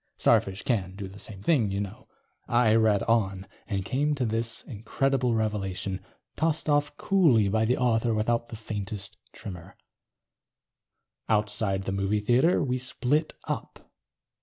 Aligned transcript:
Starfish 0.17 0.63
can 0.63 0.95
do 0.95 1.07
the 1.07 1.19
same 1.19 1.43
thing, 1.43 1.69
you 1.69 1.79
know. 1.79 2.07
I 2.47 2.73
read 2.73 3.03
on. 3.03 3.45
And 3.67 3.85
came 3.85 4.15
to 4.15 4.25
this 4.25 4.63
incredible 4.63 5.35
revelation, 5.35 6.01
tossed 6.35 6.67
off 6.67 6.97
coolly 6.97 7.49
by 7.49 7.65
the 7.65 7.77
author 7.77 8.11
without 8.11 8.49
the 8.49 8.55
faintest 8.55 9.15
tremor:_... 9.31 9.75
outside 11.29 11.83
the 11.83 11.91
movie 11.91 12.19
theater 12.19 12.63
we 12.63 12.79
split 12.79 13.35
up. 13.43 13.91